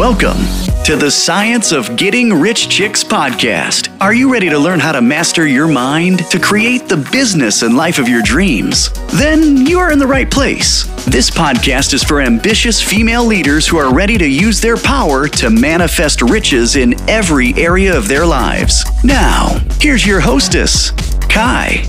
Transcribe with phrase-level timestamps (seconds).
[0.00, 0.38] Welcome
[0.84, 3.94] to the Science of Getting Rich Chicks podcast.
[4.00, 7.76] Are you ready to learn how to master your mind to create the business and
[7.76, 8.88] life of your dreams?
[9.18, 10.84] Then you are in the right place.
[11.04, 15.50] This podcast is for ambitious female leaders who are ready to use their power to
[15.50, 18.82] manifest riches in every area of their lives.
[19.04, 20.92] Now, here's your hostess,
[21.28, 21.84] Kai.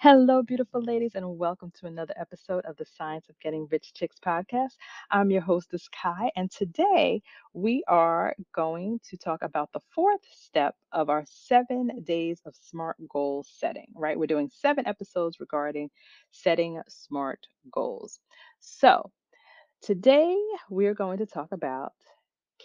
[0.00, 4.16] Hello, beautiful ladies, and welcome to another episode of the Science of Getting Rich Chicks
[4.18, 4.72] podcast.
[5.10, 10.74] I'm your hostess, Kai, and today we are going to talk about the fourth step
[10.90, 14.18] of our seven days of SMART goal setting, right?
[14.18, 15.90] We're doing seven episodes regarding
[16.32, 18.18] setting SMART goals.
[18.58, 19.12] So,
[19.82, 20.36] today
[20.70, 21.92] we're going to talk about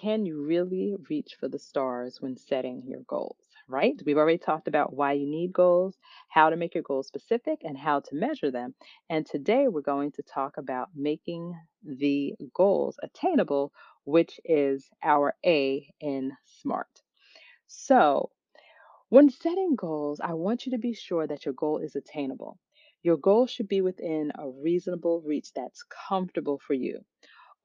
[0.01, 3.37] can you really reach for the stars when setting your goals?
[3.67, 3.99] right?
[4.05, 5.97] We've already talked about why you need goals,
[6.29, 8.75] how to make your goals specific, and how to measure them.
[9.09, 15.89] And today we're going to talk about making the goals attainable, which is our A
[15.99, 17.01] in SMART.
[17.67, 18.31] So,
[19.09, 22.59] when setting goals, I want you to be sure that your goal is attainable.
[23.03, 27.03] Your goal should be within a reasonable reach that's comfortable for you.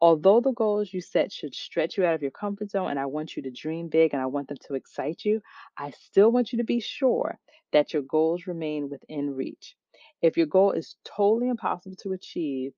[0.00, 3.06] Although the goals you set should stretch you out of your comfort zone, and I
[3.06, 5.42] want you to dream big and I want them to excite you,
[5.76, 7.38] I still want you to be sure
[7.72, 9.76] that your goals remain within reach.
[10.22, 12.72] If your goal is totally impossible to achieve,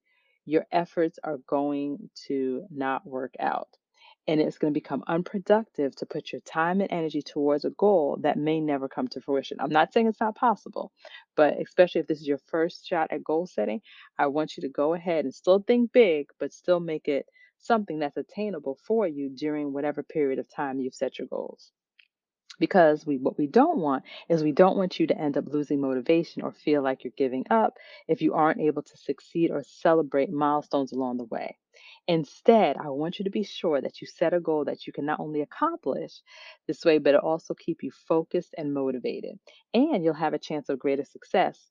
[0.44, 3.68] your efforts are going to not work out
[4.28, 8.18] and it's going to become unproductive to put your time and energy towards a goal
[8.22, 9.58] that may never come to fruition.
[9.60, 10.92] I'm not saying it's not possible,
[11.36, 13.80] but especially if this is your first shot at goal setting,
[14.18, 17.26] I want you to go ahead and still think big, but still make it
[17.58, 21.72] something that's attainable for you during whatever period of time you've set your goals
[22.58, 25.80] because we what we don't want is we don't want you to end up losing
[25.80, 30.30] motivation or feel like you're giving up if you aren't able to succeed or celebrate
[30.30, 31.58] milestones along the way.
[32.08, 35.06] Instead, I want you to be sure that you set a goal that you can
[35.06, 36.20] not only accomplish
[36.66, 39.38] this way, but it also keep you focused and motivated.
[39.74, 41.70] And you'll have a chance of greater success.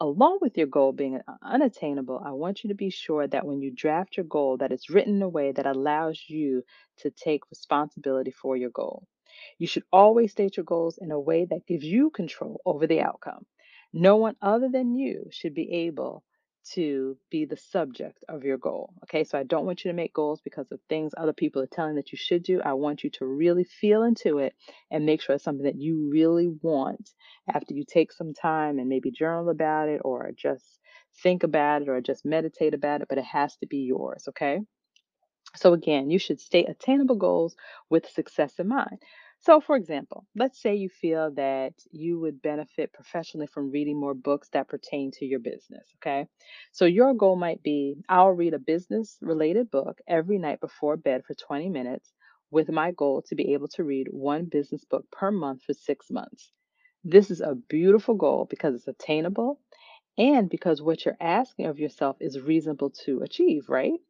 [0.00, 3.60] Along with your goal being uh, unattainable, I want you to be sure that when
[3.62, 6.64] you draft your goal that it's written in a way that allows you
[6.98, 9.06] to take responsibility for your goal.
[9.58, 13.00] You should always state your goals in a way that gives you control over the
[13.00, 13.46] outcome.
[13.92, 16.24] No one other than you should be able
[16.74, 18.92] to be the subject of your goal.
[19.04, 21.66] Okay, so I don't want you to make goals because of things other people are
[21.66, 22.60] telling that you should do.
[22.62, 24.54] I want you to really feel into it
[24.90, 27.10] and make sure it's something that you really want
[27.52, 30.78] after you take some time and maybe journal about it or just
[31.22, 34.26] think about it or just meditate about it, but it has to be yours.
[34.28, 34.60] Okay.
[35.56, 37.56] So, again, you should state attainable goals
[37.88, 38.98] with success in mind.
[39.40, 44.14] So, for example, let's say you feel that you would benefit professionally from reading more
[44.14, 45.92] books that pertain to your business.
[45.96, 46.28] Okay.
[46.72, 51.24] So, your goal might be I'll read a business related book every night before bed
[51.24, 52.12] for 20 minutes,
[52.52, 56.08] with my goal to be able to read one business book per month for six
[56.10, 56.52] months.
[57.02, 59.60] This is a beautiful goal because it's attainable
[60.18, 64.00] and because what you're asking of yourself is reasonable to achieve, right?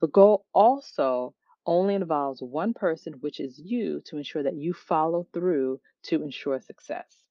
[0.00, 1.34] The goal also
[1.66, 6.60] only involves one person, which is you, to ensure that you follow through to ensure
[6.60, 7.25] success.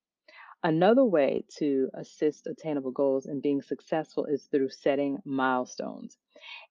[0.66, 6.18] Another way to assist attainable goals and being successful is through setting milestones.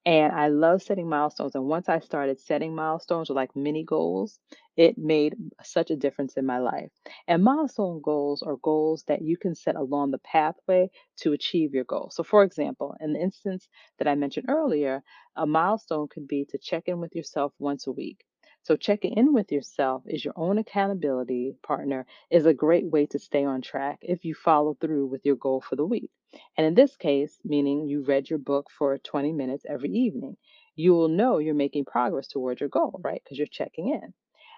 [0.05, 1.55] And I love setting milestones.
[1.55, 4.41] And once I started setting milestones or like mini goals,
[4.77, 6.91] it made such a difference in my life.
[7.29, 11.85] And milestone goals are goals that you can set along the pathway to achieve your
[11.85, 12.11] goal.
[12.11, 13.69] So, for example, in the instance
[13.99, 15.03] that I mentioned earlier,
[15.37, 18.25] a milestone could be to check in with yourself once a week.
[18.65, 23.19] So, checking in with yourself is your own accountability partner, is a great way to
[23.21, 26.11] stay on track if you follow through with your goal for the week.
[26.57, 30.37] And in this case, meaning you read your book for 20 minutes every evening,
[30.75, 33.23] you will know you're making progress towards your goal, right?
[33.23, 34.15] Because you're checking in.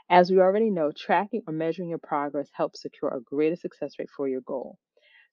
[0.08, 4.10] As we already know, tracking or measuring your progress helps secure a greater success rate
[4.10, 4.78] for your goal.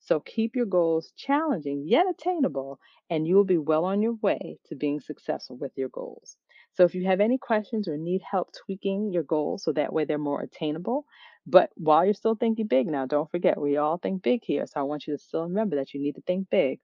[0.06, 2.78] So keep your goals challenging yet attainable,
[3.10, 6.36] and you will be well on your way to being successful with your goals.
[6.74, 10.04] So if you have any questions or need help tweaking your goals so that way
[10.04, 11.06] they're more attainable,
[11.48, 14.66] but while you're still thinking big now, don't forget we all think big here.
[14.68, 16.80] So I want you to still remember that you need to think big.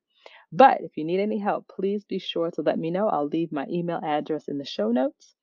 [0.51, 3.09] But if you need any help, please be sure to let me know.
[3.09, 5.35] I'll leave my email address in the show notes.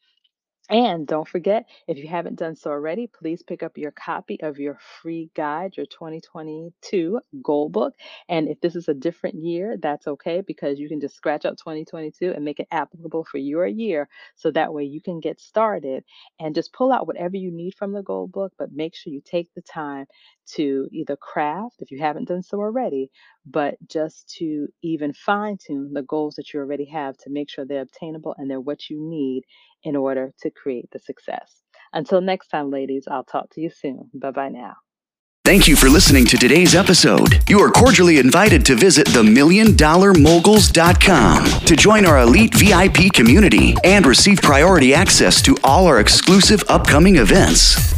[0.68, 4.58] And don't forget, if you haven't done so already, please pick up your copy of
[4.58, 7.94] your free guide, your 2022 goal book.
[8.28, 11.56] And if this is a different year, that's okay because you can just scratch out
[11.58, 14.08] 2022 and make it applicable for your year.
[14.34, 16.02] So that way you can get started
[16.40, 19.22] and just pull out whatever you need from the goal book, but make sure you
[19.24, 20.06] take the time
[20.54, 23.10] to either craft, if you haven't done so already,
[23.46, 27.64] but just to even fine tune the goals that you already have to make sure
[27.64, 29.44] they're obtainable and they're what you need
[29.86, 31.62] in order to create the success.
[31.92, 34.10] Until next time, ladies, I'll talk to you soon.
[34.12, 34.78] Bye bye now.
[35.44, 37.40] Thank you for listening to today's episode.
[37.48, 44.42] You are cordially invited to visit themilliondollarmoguls.com to join our elite VIP community and receive
[44.42, 47.95] priority access to all our exclusive upcoming events.